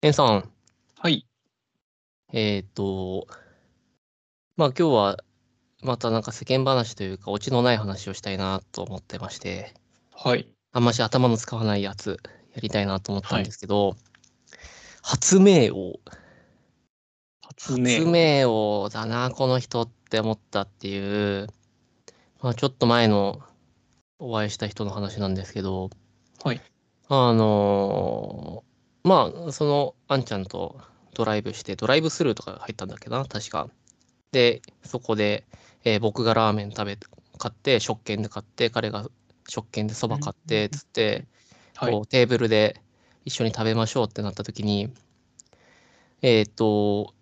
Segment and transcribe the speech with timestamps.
[0.00, 0.48] エンさん、
[1.00, 1.26] はい。
[2.32, 3.26] えっ、と、
[4.56, 5.18] まあ今日は
[5.82, 9.74] またなんか世間話というか、オチのない話をしたいなと思ってまして、
[10.14, 10.54] はい。
[10.70, 12.20] あんまし頭の使わないやつ
[12.54, 13.96] やりたいなと思ったんですけど、
[15.02, 15.98] 発明王、
[17.42, 17.90] 発明。
[17.90, 21.48] 発明王だな、この人って思ったっていう、
[22.40, 23.42] まあちょっと前の
[24.20, 25.90] お会いした人の話なんですけど、
[26.44, 26.60] はい。
[27.08, 28.67] あのー
[29.04, 30.80] まあ、その、あんちゃんと
[31.14, 33.68] ドライブして、ドライブスルーとか入ったんだっけな、確か。
[34.32, 35.46] で、そこで、
[35.84, 36.98] えー僕がラーメン食べ、
[37.38, 39.08] 買って、食券で買って、彼が
[39.48, 41.26] 食券でそば買って、つって、
[41.76, 42.00] はいこ。
[42.00, 42.80] うテーブルで
[43.24, 44.92] 一緒に食べましょうってなった時に、
[46.22, 47.14] えっ、と、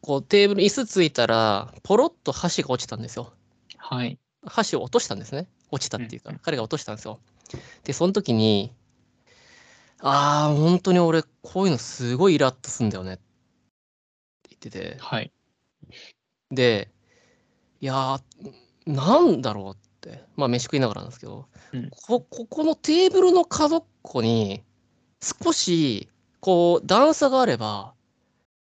[0.00, 3.32] こうテーブル、椅子ついたら、ポロッと箸が落ちたんですよ。
[3.76, 4.18] はい。
[4.44, 5.48] 箸を落としたんですね。
[5.70, 7.20] 落ちたっていうか彼が落としたんですよ。
[7.84, 8.72] で、その時に、
[10.00, 13.22] ああ、本当に俺、こういうのすごいイラッとすんだよねって
[14.50, 15.32] 言ってて、はい。
[16.50, 16.90] で、
[17.80, 18.22] いやー、
[18.86, 24.62] なんだろうって、まあ、飯食いながらなんですけど、うんこここのテーブルの角っこに、
[25.20, 26.08] 少し、
[26.40, 27.94] こう、段差があれば、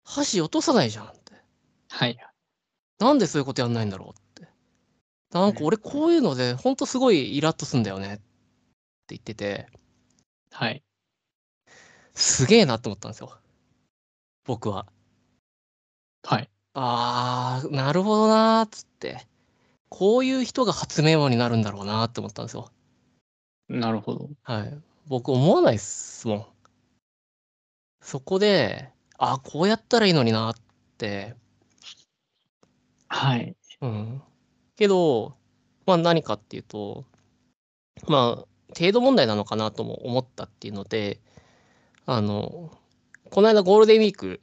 [0.05, 1.33] 箸落とさないじゃんって。
[1.89, 2.19] はい。
[2.99, 4.49] なんでそういうことやんないんだろうって。
[5.31, 8.23] なんか俺こういうので、ほんとすごいイラッとすんだよねって
[9.09, 9.67] 言ってて、
[10.51, 10.83] はい。
[12.15, 13.37] すげえなって思ったんですよ。
[14.45, 14.87] 僕は。
[16.25, 16.51] はい。
[16.75, 19.27] あー、なるほどなーっつって。
[19.89, 22.71] こういう人が発明王になるんだろうなって思ったんですよ。
[23.69, 24.31] なるほど。
[24.43, 24.79] はい。
[25.07, 26.47] 僕思わないっすもん。
[28.01, 30.55] そこで、あー、こうやったらいいのになっ
[30.99, 31.37] て。
[33.09, 33.57] はい。
[33.81, 34.23] うん。
[34.77, 35.37] けど、
[35.87, 37.05] まあ何かっていうと、
[38.09, 41.21] まあ、程度問題なのかなとも思ったっていうので、
[42.07, 42.71] あの、
[43.31, 44.41] この間ゴールデンウィーク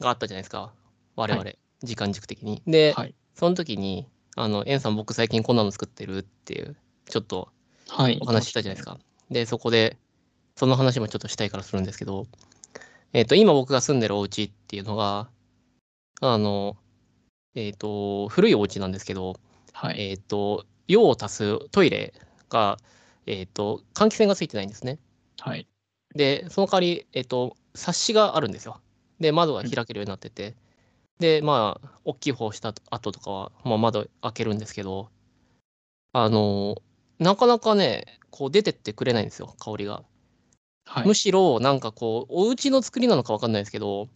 [0.00, 0.72] があったじゃないですか。
[1.16, 1.52] 我々、は
[1.82, 2.62] 時間軸的に。
[2.66, 3.14] で、はい。
[3.34, 6.76] その時に、あの、エンさん僕最近こんなの作ってるっていう、
[7.08, 7.48] ちょっと
[7.88, 8.18] はい。
[8.20, 8.98] お話ししたじゃないですか。
[9.30, 9.98] で、そこで、
[10.56, 12.26] その話もちょっとしたいからするんですけど、
[13.12, 15.28] えっ、と、今僕が住んでるお家っていうのが、
[16.20, 16.76] あの、
[17.54, 19.34] えっ、と、古いお家なんですけど、
[19.72, 20.10] はい。
[20.10, 22.14] えっ、と、用を足すトイレ
[22.48, 22.78] が、
[23.26, 24.98] えっ、と、換気扇がついてないんですね。
[25.40, 25.66] はい。
[26.14, 28.80] で、その代わり、えっ、と、冊子があるんですよ。
[29.20, 30.54] で、窓が開けるようになってて、
[31.18, 35.08] で、まあ、大きい方した後とかは、まあ、窓開けるんですけど、
[36.12, 36.76] あの、
[37.18, 40.02] なかなかね、こう出てってくれないんですよ、香りが。
[40.84, 41.06] はい。
[41.06, 44.08] むしろ、なんかこう、お家の作りなのかわかんないですけど、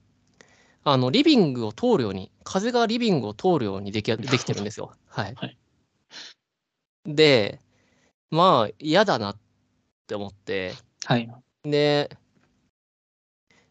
[0.85, 4.93] あの、リビングを通るように、風がリビングを通るようにできできてるんですよ。
[5.07, 5.35] はい。
[5.35, 5.59] はい
[7.07, 7.61] で、
[8.31, 9.37] まあ、嫌だなっ
[10.07, 10.75] て思って、
[11.05, 11.31] はい。
[11.71, 12.17] で、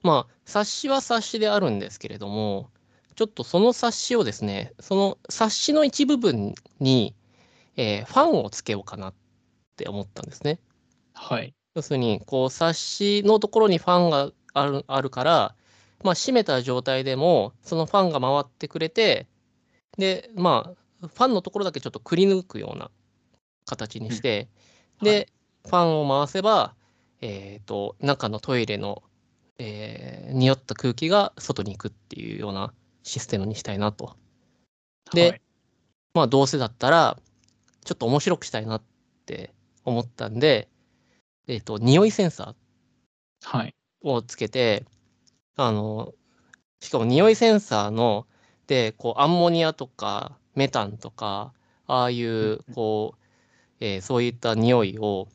[0.04, 2.70] まあ、冊子は冊子であるんですけれども、
[3.16, 7.16] ちょっとその冊子をですね、その冊子の一部分に、
[7.78, 9.14] えーファンをつけようかなっ
[9.78, 10.60] て思ったんですね。
[11.14, 11.54] はい。
[11.76, 15.56] 要するに、こう、冊子のところにファンがあるあるから、
[16.04, 19.28] まあ、閉めた状態でも、そのファンが回ってくれて、
[19.98, 22.92] で、まあ、ファンのところだけちょっとくり抜くような
[23.66, 24.50] 形にして、
[25.02, 25.30] うんはで、
[25.66, 26.76] ファンを回せば、
[27.22, 29.04] えっ、と、中のトイレの、
[29.58, 34.16] えー匂った空気が外に行くっていうようなシステムにしたいなと。
[35.14, 35.42] ではい
[36.14, 37.18] まあ、どうせだったら、
[37.84, 38.84] ちょっと面白くしたいなっ
[39.26, 39.54] て
[39.84, 40.70] 思ったんで、
[41.48, 42.56] えっ、と、匂いセンサ
[43.44, 43.76] はい。
[44.04, 44.86] ーをつけて、
[45.58, 46.14] あの、
[46.80, 48.28] しかも匂いセンサーの、
[48.68, 51.54] で、こう、アンモニアとか、メタンとか、
[51.88, 52.30] ああいう
[52.68, 53.26] うん、こう、
[53.80, 55.28] えーそういった匂いを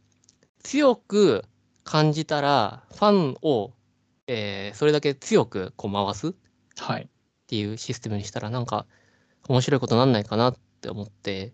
[0.62, 1.44] 強く
[1.90, 3.72] 感じたら、ファンを、
[4.28, 6.34] えーそれだけ強くこう回す
[6.78, 7.02] はい。
[7.02, 7.06] っ
[7.48, 8.86] ていうシステムにしたらなんか
[9.48, 11.52] 面白いことなんないかなって思って、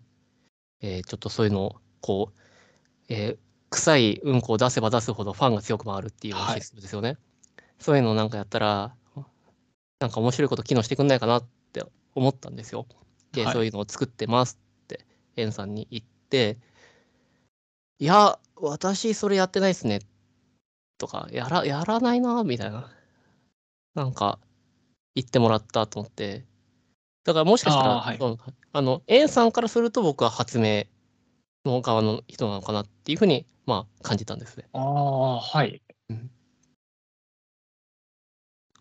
[0.81, 2.41] えーちょっとそういうのをこう、
[3.09, 3.37] えー
[3.71, 7.17] 臭いうんこを出せば出すほどファンが強く回るっていうシステムですよね。
[7.79, 8.93] そういうのをなんかやったら
[9.99, 11.83] なんか面白いこと機能してくんないかなって
[12.13, 12.85] 思ったんですよ。
[13.31, 15.03] で、はいそういうのを作ってますって
[15.35, 16.59] エンさんに言って
[17.97, 19.99] いや私それやってないですね
[20.97, 22.89] とかやらやらないなみたいな
[23.95, 24.39] なんか
[25.15, 26.45] 言ってもらったと思って
[27.23, 28.37] だからもしかしたらあーはい
[28.73, 30.85] あのエンさんからすると僕は発明
[31.65, 34.65] の側の人なのかなっていうふうにまあ感じたんですね。
[34.73, 35.81] ああ、はい。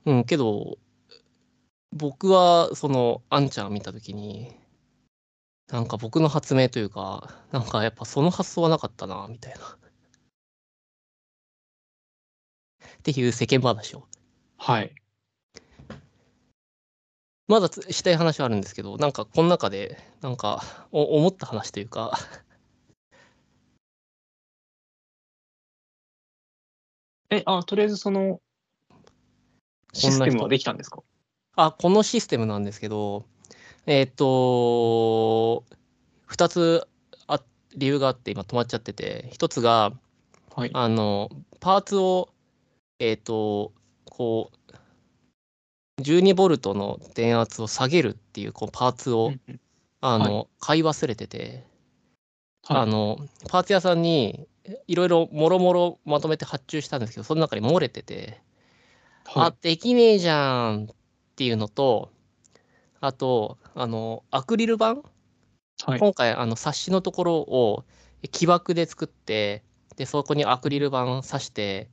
[0.06, 0.78] うん、けど、
[1.92, 4.54] 僕は、その、あんちゃんを見たときに、
[5.68, 9.76] なんか僕の発明というか、なんかやっぱその発想はなかったな、みたいな。
[13.08, 14.04] っていう世間話を
[14.58, 14.92] はい。
[17.46, 20.60] まだつしたい話はあるんですけど、なんかこの中で、なんか
[20.90, 22.18] お思った話というか、
[27.30, 28.40] え、あ、とりあえずその、
[29.92, 31.04] システムはできたんですか？
[31.54, 33.24] あ、このシステムなんですけど、
[33.86, 35.62] えっ、と、
[36.26, 36.88] 2つ
[37.28, 37.40] あ
[37.76, 39.92] 理由があって今止まっちゃってて、1つが、
[40.56, 40.70] はい。
[40.74, 41.30] あの、
[41.60, 42.30] パーツを、
[42.98, 43.72] えっ、と、
[44.04, 44.50] こ
[45.98, 49.32] う、12ボルトの電圧を下げるっていうこうパーツを、
[50.00, 51.64] あの、買い忘れてて、
[52.66, 52.82] はい。
[52.82, 54.48] あの、パーツ屋さんに
[54.86, 58.40] いろいろもろもろまとめて発注したんですけど、その中に漏れてて、
[59.24, 59.48] はい。
[59.48, 60.94] あ、できねえじゃんっ
[61.36, 62.10] ていうのと、
[63.00, 64.96] あと、あの、アクリル板
[65.84, 65.98] はい。
[66.00, 67.84] 今回、あの、冊子のところを
[68.32, 69.62] 木枠で作って、
[69.96, 71.90] で、そこにアクリル板刺して、で、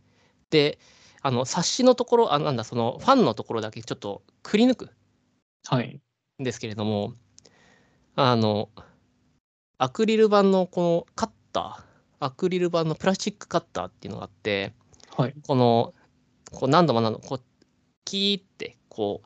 [1.21, 4.89] あの、冊子のところ、あ、なんだ、その、ファンのところだけちょっとくり抜く
[5.67, 6.01] はい。
[6.41, 7.13] んですけれども、
[8.15, 8.69] あの、
[9.77, 14.73] アクリル板のこのカッター、アクリル板のプラスチックカッターっていうのがあって、
[15.15, 15.35] はい。
[15.47, 15.93] この、
[16.51, 17.41] こう何度も何度も、こう、
[18.05, 19.21] キーって、こ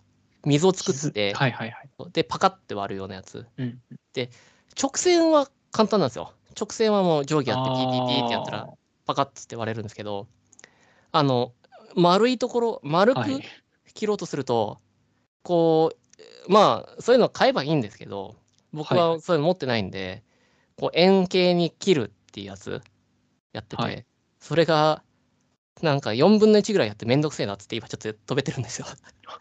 [0.45, 1.89] う、水を作って、はいはいはい。
[2.13, 3.45] で、パカって割るようなやつ。
[3.57, 3.81] うん。
[4.81, 6.33] 直線は簡単なんですよ。
[6.59, 8.67] 直線はもう定規やって、ピーピーピーってやったら、
[9.05, 10.27] パカッつって割れるんですけど、
[11.11, 11.53] あの、
[11.95, 13.21] 丸いところ、丸く。
[13.93, 14.79] 切ろうとすると、
[15.41, 15.91] こ
[16.47, 18.35] う、まあ、そういうの買えばいいんですけど、
[18.71, 20.23] 僕はいはそういうの持ってないんで、
[20.77, 22.81] こう、円形に切るっていうやつ
[23.53, 24.05] やってて、はい
[24.39, 25.03] それが、
[25.81, 28.87] なんか4分の1ぐらいやってめんどくせえなっつって今ちょっと飛べてるんですよ。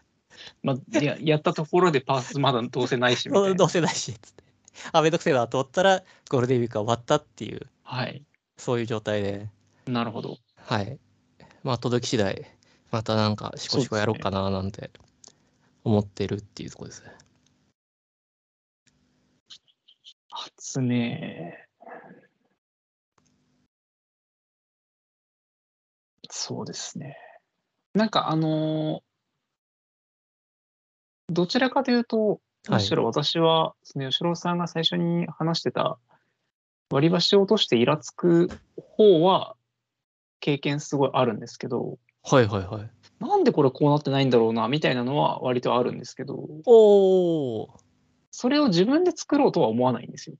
[0.63, 3.55] まあ、ややったところでパーツまだどうせないしみたいな。
[3.55, 4.43] どうせないし、つって。
[4.91, 8.23] あ、めんどくせえなと思ったら、ゴールデンウィークが終わったっていう、はい。
[8.57, 9.49] そういう状態で、
[9.85, 10.37] なるほど。
[10.57, 10.99] はい。
[11.67, 12.49] まあ、届き次第、
[12.91, 14.89] またなんか、シコシコやろうかななんて
[15.83, 17.11] 思ってるっていうところですね。
[20.29, 21.67] 初ね。
[26.29, 27.17] そうですね。
[27.93, 29.01] なんかあのー
[31.29, 32.39] どちらかというと、
[32.69, 35.99] むしろ私は、その吉郎さんが最初に話してた
[36.89, 38.49] 割り箸を落としてイラつく
[38.95, 39.57] 方は
[40.39, 42.89] 経験すごいあるんですけど、はいはいはい。
[43.23, 47.69] なんでこれこうなってないんだろうなみたいなのは割とあるんですけど、おー。
[48.31, 50.35] それを自分で作ろうとは思わないんですよ。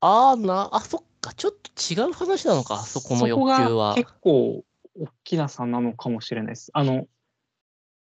[0.00, 3.94] あーな、あ、そっか、ちょっと違う話なのか、そこの欲求そは。
[3.94, 4.64] 結構
[4.98, 6.70] 大きな差なのかもしれないです。
[6.74, 7.06] あの、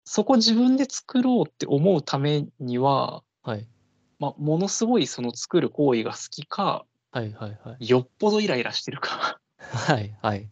[0.04, 3.68] そこ自分で作ろうって思うためには、はい。
[4.18, 7.88] まあ、ものすごいその作る行為が好きか、はいはいはい。
[7.88, 9.31] よっぽどイライラしてるか。
[9.76, 10.48] はいはい。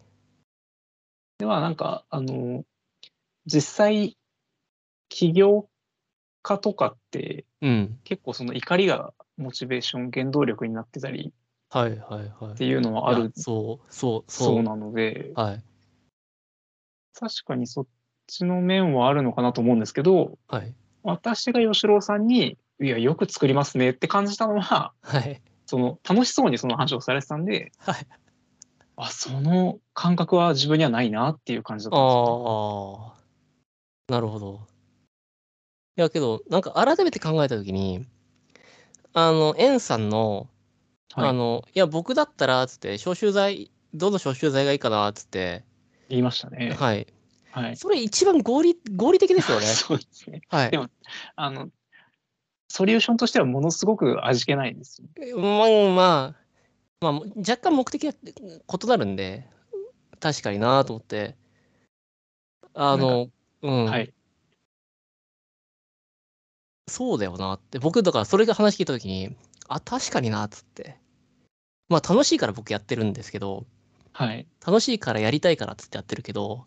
[1.38, 2.64] では、なんか、あの、
[3.46, 4.16] 実際、
[5.08, 5.68] 起業
[6.42, 7.98] 家とかってうん。
[8.04, 11.32] 結構その怒りがモチベーション、原動力になってたり
[11.68, 11.98] はいはい
[12.40, 12.52] はい。
[12.52, 14.54] っていうのはあるそうそうそう。
[14.54, 15.62] そうなので、はい
[17.12, 17.86] 確かにそっ
[18.28, 28.06] ちの面はあるのかなと思うんですけど、はい私が吉郎さんに、いや、よく作りますねって感じたのは、はいその楽しそうにその話をされてたんで、はい。
[29.02, 33.14] あ、その感覚は自分にはないなっていう感じだったんですよ、
[34.08, 34.60] ああ、なるほど。
[35.96, 38.06] いやけど、なんか改めて考えたときに、
[39.12, 40.48] あの、エンさんの、
[41.14, 45.64] はいあの、いや、僕だったら、つって、消臭剤、どの消臭剤がいいかな、つって、
[46.08, 46.76] 言いましたね。
[46.78, 47.06] はい。
[47.50, 47.76] はい。
[47.76, 49.66] それ一番合理、合理的ですよね。
[49.74, 50.42] そうですね。
[50.48, 50.78] はいで。
[50.78, 50.88] も
[51.36, 51.70] あの、
[52.68, 55.08] ソリューションとしてはものすごく味気ないですよ。
[55.36, 56.40] まあ、まあ、
[57.00, 59.48] まあ、若干目的が異なるんで、
[60.20, 61.34] 確かになと思って、
[62.74, 63.30] あの、
[63.62, 64.12] うん、はい。
[66.88, 69.34] そうだよなって、僕、だからそれが話聞いたときに、
[69.68, 70.98] あ、確かになっつって。
[71.88, 73.66] まあ、楽しいから僕やってるんですけど、
[74.12, 74.46] はい。
[74.60, 76.64] 楽楽しいからやりたいからっつってやってるけど、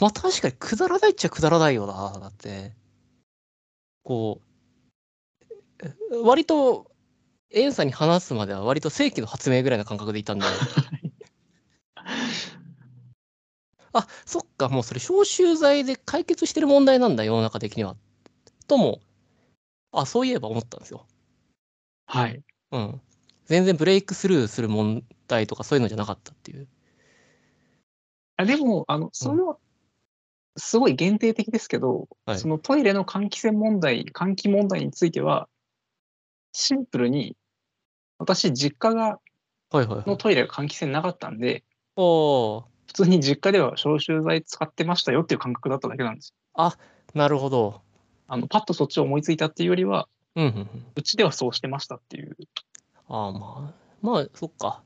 [0.00, 2.72] まあ確かにくだらないっちゃくだらないよな、だって。
[4.04, 4.40] こ
[6.10, 6.90] う、割と、
[7.50, 10.44] エンさんに話すまでは割と正規の発明ぐらいの感覚でいたんで、
[13.92, 17.96] あ、そっか、もうそれ消臭剤で解決してる問題なんだ、世の中的には。
[18.66, 19.00] とも、
[19.92, 21.06] あ、そういえば思ったんですよ。
[22.06, 22.42] はい。
[22.72, 23.00] うん。
[23.46, 26.68] 全然ブレイクスルーする問題とかそういうのじゃなかったっていう。
[28.36, 29.58] あでも、あの、その、
[30.56, 35.48] すごい限定的ですけど、はいそのトイレの換気扇問題、換気問題については、
[36.52, 37.36] シンプルに、
[38.18, 39.18] 私、実家が
[39.70, 40.08] はいはいはい。
[40.08, 41.64] のトイレが換気扇なかったんで、
[41.96, 42.64] 普
[42.94, 46.72] 通に実家では消臭剤使ってましたよっていう感覚だっただけなんですよ。
[47.14, 47.82] なるほど。
[48.26, 50.84] あのパッとそっちを思いついたっていうよりは、うんうんうん。
[50.94, 52.36] うちではそうしてましたっていう。
[53.08, 54.82] ああ、まあ、まあ、そっか。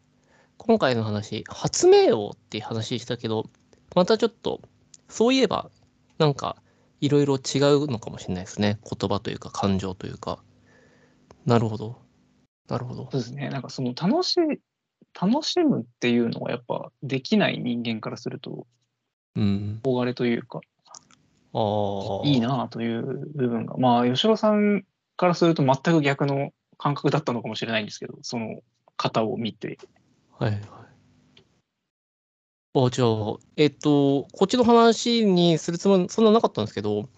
[0.57, 3.51] 今回の話、発明王っていう話したけど、
[3.95, 4.61] またちょっと、
[5.09, 5.71] そういえば、
[6.19, 6.57] なんか、
[7.01, 8.79] いろいろ違うのかもしれないですね。
[8.85, 10.39] 言葉というか、感情というか。
[11.47, 12.01] なるほど。
[12.69, 13.09] なるほど。
[13.11, 13.49] そうですね。
[13.51, 14.41] なんかその楽しい、
[15.21, 18.67] 楽しむっていうのはやっぱできない人間からすると、
[19.35, 19.81] うん。
[19.83, 20.61] 憧れというか、
[21.55, 22.27] ああ。
[22.27, 22.41] いい。
[22.41, 23.03] なあという
[23.35, 24.85] 部分が、まあ、吉郎さん
[25.17, 28.61] からすると全く逆の感覚だったのかもしれないんですけど、その
[28.97, 29.79] 方を見て。
[30.39, 30.61] はいはい。
[32.75, 37.09] あ、じゃあ、えっと、こっちの話にするつもり、そんななかったんですけど、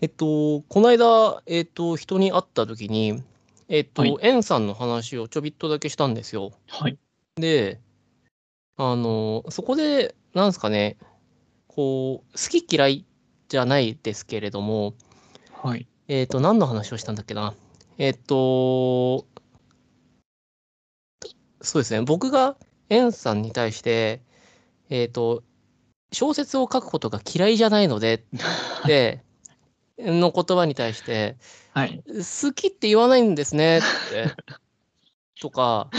[0.00, 3.22] えっと、この間、えっと、人に会った時に、
[3.68, 6.52] えっと、はいエンさんの話をちょびっとだけしたんですよ。
[6.68, 6.98] はい。
[7.36, 7.80] で、
[8.76, 10.96] あの、そこで、なんですかね、
[11.68, 13.06] こう、好き嫌い
[13.48, 14.94] じゃないですけれども、
[15.52, 15.86] はい。
[16.08, 17.54] えっと、何の話をしたんだっけな。
[17.98, 19.26] えっと、
[21.60, 22.56] そうですね、僕が
[22.90, 24.20] エンさんに対して、
[24.90, 25.42] えっと、
[26.12, 29.22] 小説を書くことが嫌いじゃないのでって、
[29.98, 31.36] の言葉に対して、
[31.74, 32.02] はい。
[32.06, 34.30] 好きって言わないんですねって、
[35.40, 35.90] とか、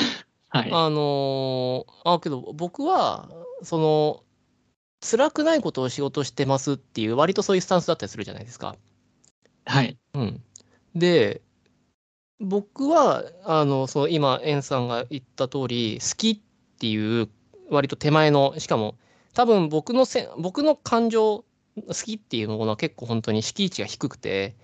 [0.50, 0.72] はい。
[0.72, 3.29] あのーあ、けど僕は、
[3.62, 4.24] その、
[5.01, 8.77] 辛くないことを仕事してますっていう、割とそういうスタンスだったりするじゃないですか。
[9.65, 9.98] はい。
[10.13, 10.41] うん。
[10.96, 11.41] で、
[12.39, 16.39] 僕は、あの、その今、エンさんが言った通り、好きっ
[16.79, 17.29] ていう、
[17.70, 18.96] 割と手前の、しかも、
[19.34, 21.44] 多分僕のせ、僕の感情、
[21.75, 24.55] 好きっていうものは結構本当に敷地が低くて、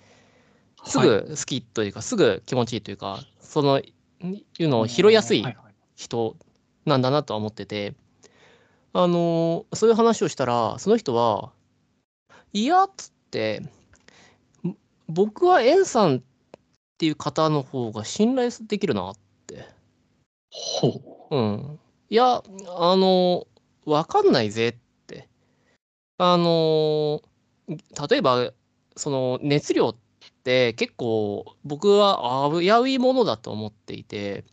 [0.83, 3.85] すはいぐ好きというか、すぐ気持ちいいというか、その、い
[4.59, 5.43] うのを拾いやすい
[5.95, 6.35] 人
[6.85, 7.95] なんだなとは思ってて、
[8.93, 11.51] あのそういう話をしたら、その人は、
[12.53, 13.63] いやっつって、
[14.65, 14.75] ん
[15.07, 16.21] 僕はエンさんっ
[16.97, 19.15] ていう方の方が信頼できるなっ
[19.47, 19.65] て。
[20.51, 21.79] ほうん。
[22.09, 23.47] いや、あの
[23.85, 24.75] わかんないぜっ
[25.07, 25.27] て。
[26.17, 27.21] あの
[28.09, 28.51] 例えば、
[28.97, 29.95] その熱量
[30.41, 34.43] って結構僕は危ういものだと思っていて、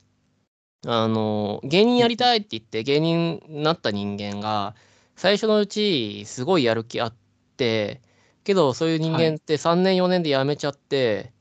[0.86, 4.76] あの芸人やりたいって言って芸人になった人間が
[5.16, 7.14] 最初のうちすごいやる気あっ
[7.56, 8.02] て
[8.44, 11.32] けどそういう人間って3年4年で辞めちゃって、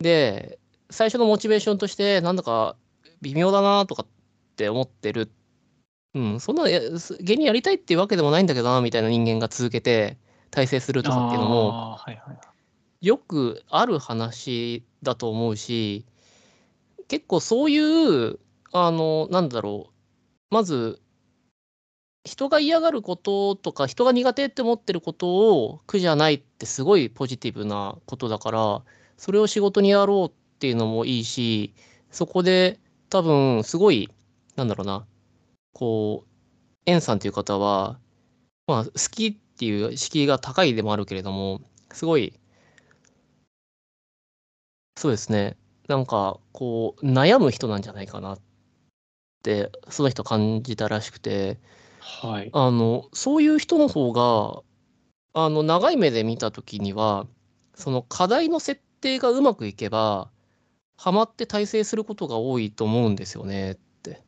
[0.00, 0.58] で
[0.90, 2.76] 最初のモチベーションとしてなんだか
[3.20, 4.06] 微妙だなとかっ
[4.56, 5.30] て思ってる、
[6.14, 10.16] うん、そんな芸人やりたいっていうわけでもないんだけどなみたいな人間が続けて
[10.50, 11.02] 大成するう。
[11.02, 12.51] とかっていうのもはいはい。
[13.02, 16.06] よくある話だと思うし
[17.08, 17.78] 結構そうい
[18.28, 18.38] う
[18.72, 21.00] あのなんだろうまず
[22.24, 28.82] 人が嫌がることとか人が苦手って思ってることを苦じゃないってすごいポジティブなことだから
[29.16, 31.74] それを仕事にやろうっていうのもいいし
[32.12, 32.78] そこで
[33.10, 34.10] 多分すごい
[34.54, 35.04] なんだろうな
[35.72, 36.28] こう
[36.86, 37.98] エンさんという方は
[38.68, 41.60] まあ好きっていう敷居が高いでもあるけれども
[41.92, 42.32] すごい
[44.96, 45.56] そうですね
[45.88, 48.40] なんかこう悩む人なんじゃないかなっ
[49.42, 51.58] てその人感じたらしくて
[52.00, 52.50] はい。
[52.52, 54.62] あのそういう人の方が
[55.34, 57.26] あの長い目で見た時には
[57.74, 60.30] その課題の設定がうまくいけば
[60.96, 64.22] ハマって大成することが多いと思うんですよねって。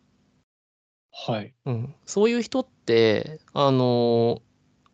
[1.13, 1.55] はい。
[1.67, 4.41] うん、そういう人ってあの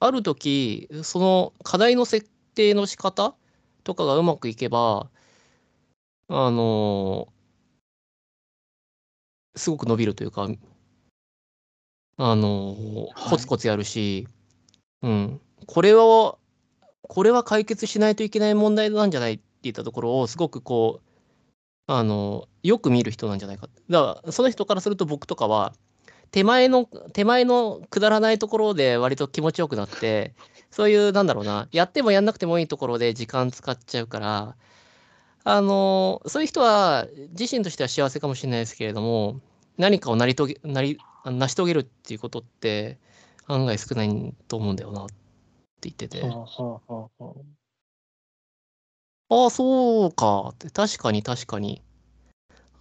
[0.01, 3.35] ある時その課題の設定の仕方
[3.85, 5.11] とかがうまくいけば
[6.33, 7.27] あの
[9.57, 10.49] すごく伸びるというか
[12.19, 12.77] あの
[13.15, 14.29] はいコツコツやるし、
[15.03, 16.37] うん、これは
[17.03, 23.69] これは解決しないといけない問題なんじゃないって言ったところをすごくこうあのよく見る人なんじゃないか。
[23.89, 25.75] だからその人からすると僕とかは
[26.31, 30.35] 手前の手前のくだらないところで割と気持ちよくなって
[30.71, 34.57] そういうなんだろうなやってもやんなくてもいいところで時間使っちゃうから
[35.45, 37.07] あのそういう人は
[37.39, 39.41] 自身としては幸せかもしれないですけれども
[39.79, 42.99] 何かを成り遂げなり成し遂げるっていうことって
[43.47, 45.15] 案外少ないと思うんだよなって
[45.83, 46.21] 言ってて。
[46.21, 47.35] はあはあはあは
[49.47, 49.51] あ。
[49.51, 50.71] そうかって。
[50.71, 51.83] 確かに確かに。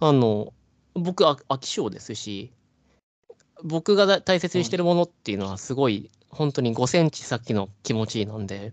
[0.00, 0.52] あの
[0.94, 2.52] 僕あ飽き性ですし
[3.62, 8.72] 僕がだ大切にしてるものっていうのはすごい本当に5センチ先の気持ちなんで。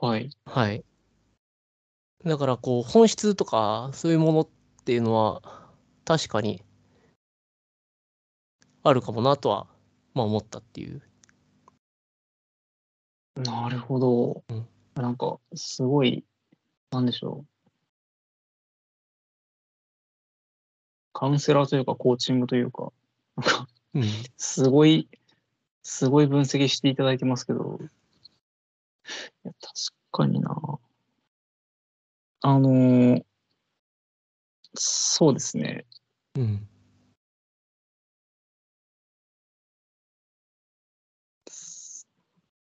[0.00, 0.30] はい。
[0.44, 0.84] はい
[2.24, 4.48] だからこう本質とかそういうものっ
[4.84, 5.42] ていうのは
[6.04, 6.62] 確かに
[8.82, 9.66] あるかもなとは
[10.14, 11.02] まあ思ったっていう。
[13.36, 14.44] なるほど。
[14.48, 16.24] うんなんか、すごい、
[16.92, 17.46] なんでしょう。
[21.12, 22.92] カウンセラーというか、コーチングというか、
[23.36, 24.04] なんか、うん。
[24.36, 25.08] すごい、
[25.82, 27.84] すごい分析していただいてますけど、い
[29.48, 29.72] や確
[30.12, 30.78] かにな。
[32.46, 33.24] あのー
[34.76, 35.86] そうですね。
[36.36, 36.68] うん。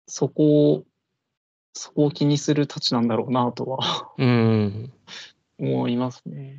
[0.07, 0.85] そこを、
[1.75, 4.93] そこを気にするたちなんだろうなとはうん。
[5.59, 6.59] 思いますね。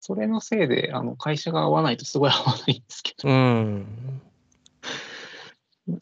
[0.00, 4.22] それのせいで、あの、会社が合わないとすごい合わないんですけど、うん。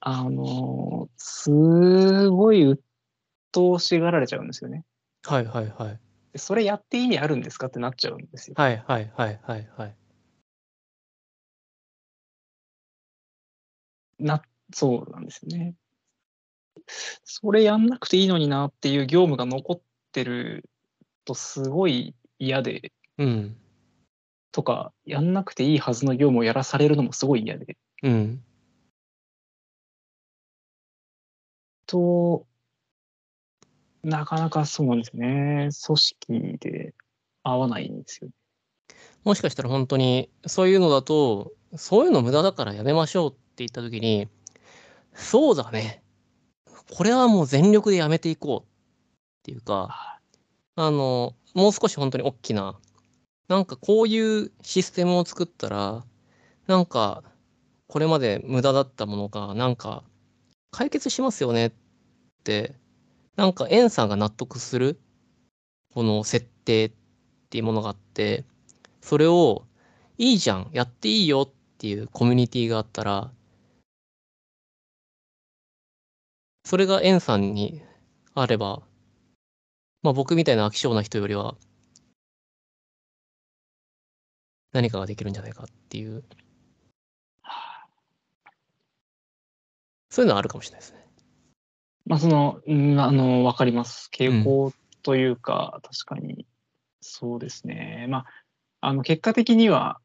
[0.01, 2.81] あの、すごい鬱
[3.51, 4.85] 陶しがられちゃうんですよね。
[5.25, 6.01] はいはいはい。
[6.33, 7.67] でそれやって意味あるんですか？
[7.67, 8.55] ってなっちゃうんですよ。
[8.57, 9.97] はいはいはいはいはい。
[14.19, 15.75] な、そうなんですよね。
[17.25, 19.81] それやんなくていいのになっていう業務が残っ
[20.13, 20.69] てる
[21.25, 23.57] とすごい嫌で、うん。
[24.53, 27.77] とか、やんなくていいはずの業務をやらされるのもすごい嫌で。
[28.03, 28.45] うん。
[31.87, 32.47] と、
[34.03, 35.69] なかなかそうなんですよね。
[35.87, 36.95] 組織で
[37.43, 38.31] 合わないんですよ。
[39.25, 44.29] もしかしたら本当にそういうのだと、そういうの無駄だからやめましょうって言った時に、
[45.15, 46.03] そうだね。
[46.95, 48.67] これはもう全力でやめていこうっ
[49.43, 50.19] ていうか、
[50.77, 52.79] あの、もう少し本当に大きな、
[53.49, 56.05] なんかこういうシステムを作ったら、
[56.67, 57.23] なんか
[57.89, 60.05] これまで無駄だったものがなんか
[60.71, 61.73] 解決しますよねっ
[62.45, 62.75] て、
[63.41, 65.01] なんかエンさんが納得する
[65.95, 66.93] この設定っ
[67.49, 68.45] ていうものがあって、
[69.01, 69.65] それを
[70.19, 73.33] いいじゃん、やっていいよっていうコミュニティがあったら、
[76.67, 77.81] それがエンさんに
[78.35, 78.83] あれば、
[80.03, 81.57] まあ僕みたいな飽き性な人よりは、
[84.73, 86.25] 何かができるんじゃないかっていう、
[90.11, 91.00] そういうのはあるかもしれないですね。
[92.11, 94.11] まあ、その、うんあの、わかります。
[94.13, 94.73] 傾向
[95.05, 96.45] というか、確かに、
[97.01, 98.07] そうですね。
[98.09, 98.25] ま
[98.81, 100.01] あ、あの、結果的には、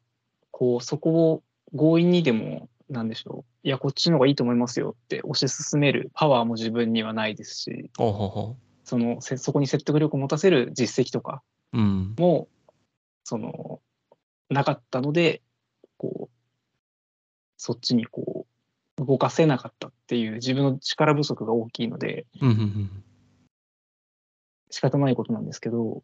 [0.52, 1.42] こう、そこを
[1.74, 3.66] 強引にでも、なんでしょう。
[3.66, 11.42] いや、こっちの方がいいと思いますよって推し進めるパワーも自分にはないですし、ほうほうほその、せそこに説得力を持たせる実績とか
[11.72, 11.78] う。
[11.78, 12.14] うん。
[12.16, 12.46] も、
[13.24, 13.80] その、
[14.48, 15.42] なかったので、
[15.96, 16.36] こう、
[17.56, 18.55] そっちにこう、
[18.96, 22.26] 動かせなかったっていう自分の力不足が大きいので。
[24.70, 26.02] 仕方ないことなんですけど、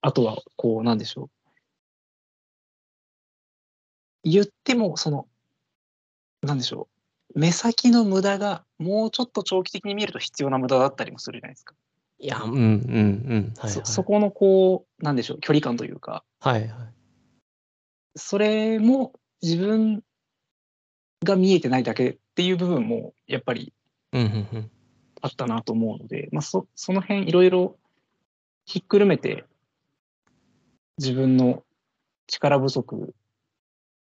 [0.00, 1.30] あとは、こう、なんでしょう。
[4.24, 5.26] 言っても、その、
[6.42, 6.88] なんでしょ
[7.34, 7.38] う。
[7.38, 11.74] 目先の無駄が、もうちょっと長期的に見ると必要な無駄だったりもするじゃないですか。
[12.18, 13.54] いや、うんうんうん。
[13.56, 13.70] はい、はい。
[13.70, 16.88] そそこの、こう、なんでしょう、距離感というか、はいはい。
[18.16, 20.02] それも自分
[21.24, 23.72] が見えてないだけっていう部分も、やっぱり。
[25.20, 27.76] あったなと思うので、まあ、そその辺いろいろ
[28.64, 29.44] ひっくるめて
[30.96, 31.64] 自分の
[32.28, 33.14] 力不足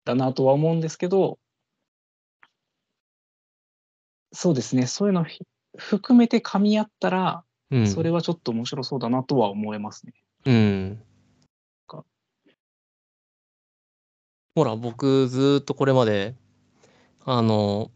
[0.05, 1.37] だなとは思うんですけど
[4.31, 5.45] そうですねそういうのひ
[5.77, 10.13] 含めて噛み合ったらうん、それはちょっと面白そうだなとは思えますね。
[10.45, 11.01] うん
[11.87, 12.03] か。
[14.55, 16.35] ほら、僕、ずーっとこれまで、
[17.25, 17.91] あの、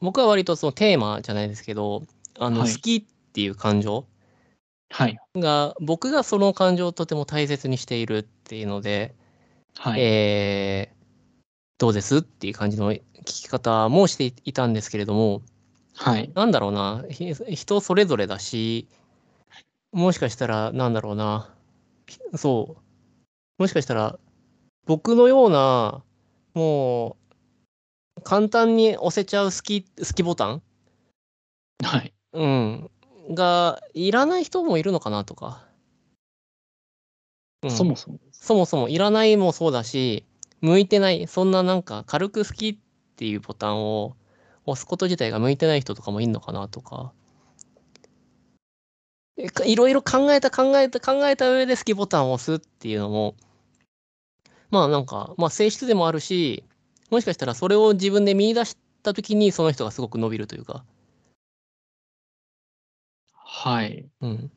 [0.00, 2.04] 僕は割とそのテーマじゃないですけど、
[2.38, 2.72] あの、はい。
[2.72, 4.06] 好きっていう感情
[4.90, 5.18] はい。
[5.36, 9.14] が、僕がその感情をとても大切にしているっていうので、
[9.76, 10.98] はい、えー
[11.78, 15.42] どうですっていう感じの聞き方もしていたんですけれども、
[15.94, 16.30] はい。
[16.34, 18.88] なんだろうな、ひ人それぞれだし、
[19.92, 21.54] もしかしたら、なんだろうな、
[22.06, 22.82] ひそう、
[23.62, 24.18] もしかしたら、
[24.86, 26.02] 僕のような、
[26.54, 27.27] もう、
[28.24, 30.62] 簡単に押せちゃう好き、好きボタン？
[31.82, 32.90] はいうん。
[33.30, 35.64] が、いらない人もいるのかなとか。
[37.62, 38.18] うんそもそも。
[38.32, 40.24] そもそもいらないもそうだし、
[40.60, 42.78] 向いてない、そんななんか軽く好きっ
[43.16, 44.16] ていうボタンを
[44.64, 47.12] 押すこと自体が向いてない人とかもいんのかなとか
[49.64, 53.34] いろいろ考えた考えた考えた上で好きボタンを押すっていうのも、
[54.70, 56.64] まあなんか、まあ性質でもあるし、
[57.10, 60.84] もしかしたらそれを自分で見出した時にその人がすごく伸びるというか。
[63.34, 64.52] はいうん。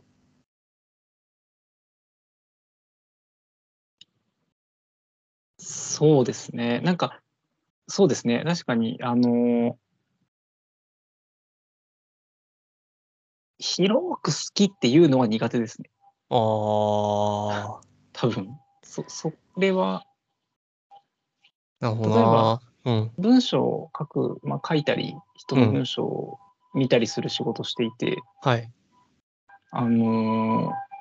[5.58, 6.80] そうですね。
[6.82, 7.22] なんか、
[7.88, 8.44] そうですね。
[8.46, 9.78] 確かに、あの
[13.60, 15.90] 広く好きっていうのは苦手ですね。
[16.30, 17.82] ああ、
[18.14, 18.58] 多分。
[18.84, 20.04] そ、それは、
[21.82, 22.62] なるほど例えばな。
[22.86, 23.12] うん。
[23.18, 26.40] 文章を書く、まあ、書いたり、人の文章を
[26.74, 28.72] 見たりする仕事をしていて、はい。
[29.72, 30.92] あのー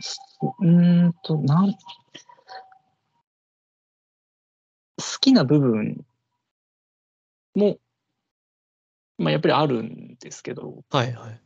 [0.00, 1.78] そうーんと、なん、好
[5.20, 6.04] きな部分
[7.54, 7.78] も、
[9.18, 11.40] まあ、やっぱりあるんですけど、はいはい。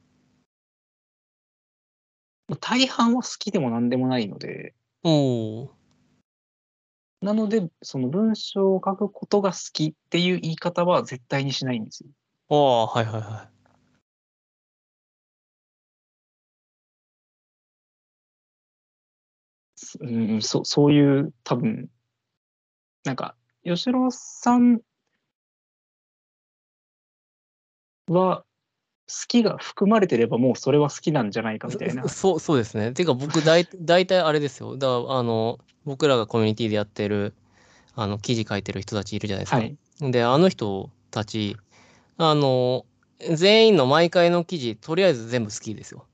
[2.49, 5.82] まあ大半は好きでも何でもないので、おお。
[7.23, 12.11] なので、その文章を書くことが好きっていう言い方は絶対にしないんですよ。
[12.49, 13.53] ああ、はいはいはい。
[20.01, 21.89] うん、そそういう多分、
[23.05, 24.81] なんか、吉郎さん
[28.09, 28.45] は、
[29.29, 32.09] きが含まれてればもうそれは好きなんじゃないかみたいな。
[32.09, 32.93] そうそうですね。
[32.93, 34.77] ていうか僕大大体あれですよ。
[34.77, 37.35] だあの僕らがコミュニティでやってる
[37.95, 39.59] あの記事書いてる人たちいるじゃないですか。
[39.59, 39.77] はい。
[40.01, 41.57] であの人たち
[42.17, 42.87] あの
[43.19, 46.07] 全員の毎回の記事とりあえず全部好きですよ。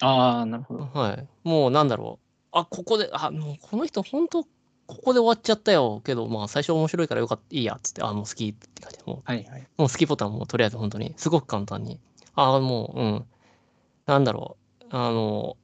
[0.00, 0.88] ああ、なるほど。
[0.92, 1.26] はい。
[1.44, 2.24] もうなんだろう。
[2.52, 4.44] あここであもうこの人本当
[4.88, 9.68] ここで終わっちゃったよけどまあ最初面白いからよかったいいやっつってあもう好きって感じでもうはいはい。
[9.76, 12.00] もう好きボタンもとりあえず本当にすごく簡単に。
[12.34, 13.24] ああ、もう、うん。
[14.06, 14.84] なんだろう。
[14.90, 15.56] あの、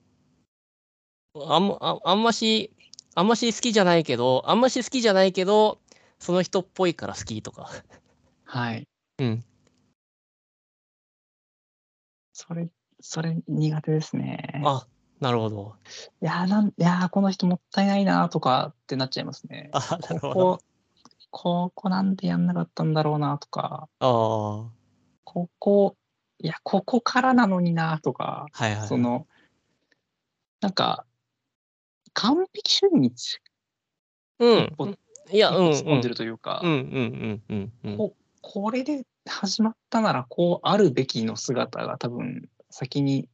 [1.35, 2.73] あんま、ああんまし、
[3.15, 5.79] あんまし好きじゃないけど、あんまし好きじゃないけど、
[6.19, 7.71] その人っぽいから好きとか。
[8.45, 8.87] はい。
[9.19, 9.45] うん。
[12.33, 12.69] それ、
[13.01, 14.63] それ苦手ですね。
[14.65, 14.87] あ、
[15.21, 15.77] なるほど。
[16.23, 19.71] いやーなん、いやーこの人もったいないなとかってなっちゃいますね。
[19.73, 20.35] あ、なるほど。
[20.35, 20.59] こ
[21.31, 24.71] こ、ここなんでやんなかったんだろうなとか、ああ、は
[25.25, 25.97] ここ、
[26.39, 28.89] いや、ここからなのになとか、いはいはい。
[28.89, 29.27] その、
[30.61, 31.07] なんか、
[32.13, 33.41] 完璧主義にち
[34.39, 34.95] うんこ。
[35.33, 35.73] いや、うん、うん。
[35.73, 37.97] 突っ込んでるというか、うん、うん、うん、うん、うん。
[37.97, 43.29] ここれで始まったならこうあるべきの姿が多分先に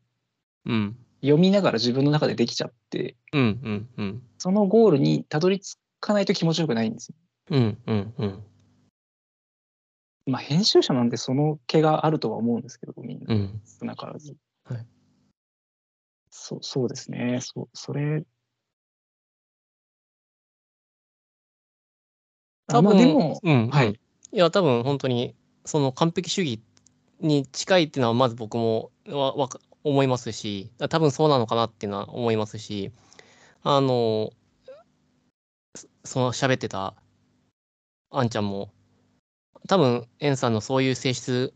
[0.67, 4.23] うん、読みながら自分の中でできちゃって、うん、うん、うん。
[4.39, 7.15] そのゴールにたどり着かないと気持ちよくないんですよ。
[7.51, 8.43] うん、うん、うん。
[10.27, 13.61] まあ編集者なんでその気があるとは思うんですけど、みんなうん。
[13.81, 14.35] 少なからず。
[14.65, 14.87] はい
[16.31, 17.39] そうそうですね。
[17.41, 18.25] そそれ。
[22.69, 23.95] あ多分、まあでも、うん、はいうん。
[23.95, 23.99] い
[24.33, 26.63] や、多分本当に、その完璧主義
[27.21, 32.93] に近いっていうのは、まず僕もわわか思いますし、多分そうなのかなっていうのは思いますし、
[33.63, 34.33] あの、
[35.75, 36.95] そその喋ってた
[38.11, 38.73] あんちゃんも、
[39.69, 41.55] 多分、エンさんのそういう性質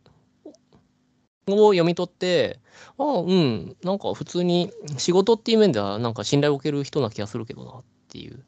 [1.48, 2.60] を読み取って、
[2.96, 8.44] ああ、うん、なんか普通に仕事っていう面では、なんか信頼を受ける人な気がするけどなっていう。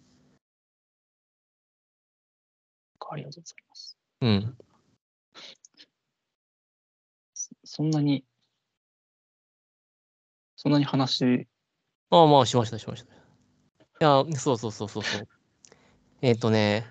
[3.08, 3.96] ありがとうございます。
[4.20, 4.56] うん。
[7.64, 8.24] そんなに、
[10.56, 11.46] そんなに話、
[12.10, 13.12] ああ、まあ、しました、しました。
[13.12, 13.16] い
[14.00, 15.28] や、そうそうそうそうそう。
[16.22, 16.86] えっとね、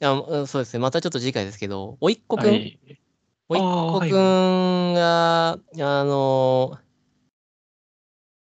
[0.00, 2.78] いや、うんそうですね、またちょっと次回ですけど、おいっ子くん、はい
[3.50, 5.58] おいっ子あーくんが、あ
[6.04, 6.78] の、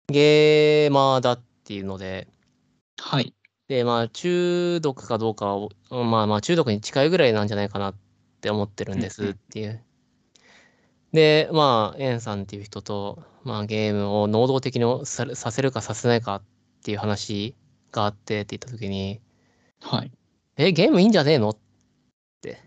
[0.08, 2.28] ゲーマーだっていうので、
[2.98, 3.32] はい。
[3.68, 7.94] で、まあ、中毒かどうかを、まあまあ、中毒に近いぐらいなんじゃないかなっ
[8.40, 9.82] て思ってるんですっていう。
[11.12, 16.42] で、まあ、エンさんっていう人と、まあ、ゲームを能動的にささせるかさせないかっ
[16.84, 17.56] ていう話
[17.90, 19.20] があってって言った時に、
[19.80, 20.12] はい。
[20.56, 21.56] え、ゲームいいんじゃねえのっ
[22.42, 22.62] て。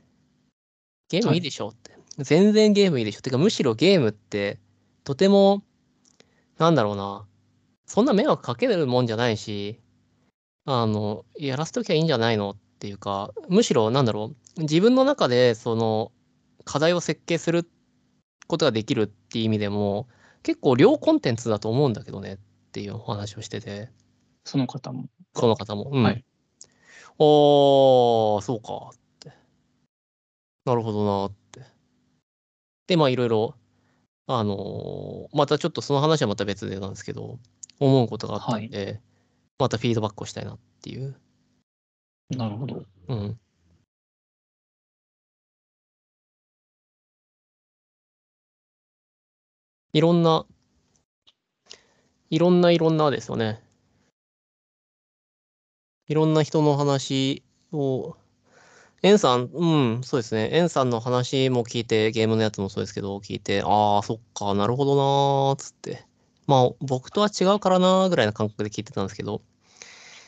[1.09, 1.93] ゲームいいでしょって。
[2.17, 3.21] 全然ゲームいいでしょ。
[3.21, 4.59] てか、むしろゲームって、
[5.03, 5.63] とても、
[6.57, 7.25] なんだろうな。
[7.85, 9.79] そんな迷惑かけるもんじゃないし、
[10.65, 14.61] あの、やらせときゃいいんじゃないのっていうか、むしろ、なんだろう。
[14.61, 16.11] 自分の中で、その、
[16.65, 17.69] 課題を設計する
[18.47, 20.07] ことができるっていう意味でも、
[20.43, 22.37] 結構両コンテンツだと思うんだけどねっ
[22.71, 23.89] ていうお話をしてて。
[24.43, 25.05] その方も。
[25.35, 25.89] その方も。
[25.91, 26.03] うん。
[26.03, 26.25] はい
[27.19, 29.31] おー、そうかって。
[30.65, 31.61] なるほどなって。
[32.87, 33.55] で、まあいろいろ、
[34.25, 37.39] あのーまたちょっとその話はまた別でなんですけど、
[37.79, 39.01] 思うことがあったんで、
[39.59, 41.15] またフィードバックをしたいなっていう。
[42.29, 42.83] なるほど。
[43.07, 43.39] うん。
[49.93, 50.45] いろんな、
[52.31, 53.61] いろんないろんなですよね。
[56.07, 58.15] いろんな人の話を、
[59.03, 59.65] エンさん、う
[59.99, 60.49] ん、そうですね。
[60.51, 66.05] エンさんの話も聞いて、ゲームのやつもそうですけど、聞いて、ああ、そっか、なるほどなー、つって。
[66.47, 69.41] まあ、僕とは違うからなーぐらいな感覚で聞いてたんですけど、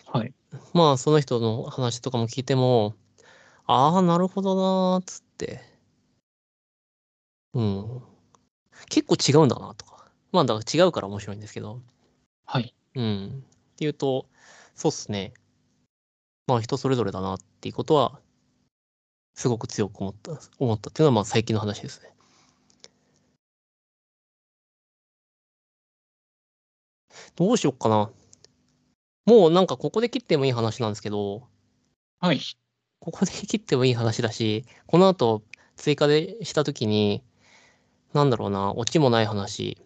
[0.05, 0.33] はい。
[0.73, 2.95] まあ、その人の話とかも聞いても、
[3.65, 5.61] ああ、なるほどなー、つって。
[7.53, 8.14] うん。
[8.89, 10.09] 結構違うんだな、とか。
[10.31, 11.81] まあ、だから違うから面白いんですけど。
[12.45, 12.73] はい。
[12.95, 13.43] うん。
[13.73, 14.27] っていうと、
[14.75, 15.33] そうっすね。
[16.47, 18.19] まあ人それぞれだなっていうことは、
[19.33, 22.13] すごく強く思った、思ったっていうのはまあ最近の話ですね。
[27.35, 28.11] どうしよっかな。
[29.25, 31.47] もうなんかここで切ってもいい話なんですけど、
[32.19, 32.39] はい。
[32.99, 35.43] ここで切ってもいい話だし、この後
[35.75, 37.23] 追加でしたときに、
[38.15, 39.77] なんだろうな、オチもない話、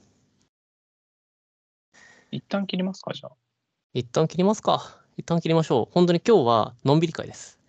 [2.31, 3.29] 一旦切りますか、じゃ
[3.95, 5.01] 一旦切りますか。
[5.17, 5.93] 一旦切りましょう。
[5.93, 7.59] 本当に今日はのんびり会です。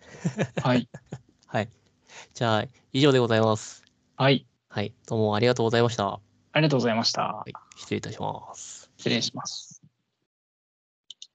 [0.61, 0.69] あ。
[0.69, 0.87] はい。
[1.47, 1.69] はい。
[2.35, 3.83] じゃあ、以上でございます。
[4.17, 4.45] はい。
[4.69, 4.93] はい。
[5.07, 6.05] どうもありがとうございました。
[6.05, 6.19] は
[6.51, 7.43] ありがとうございました。
[7.47, 7.51] い。
[7.75, 8.91] 失礼いたします。
[8.97, 9.80] 失礼します。